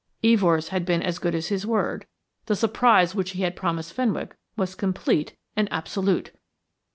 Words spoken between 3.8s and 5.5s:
Fenwick was complete